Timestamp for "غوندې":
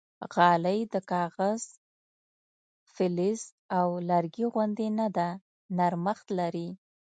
4.53-4.87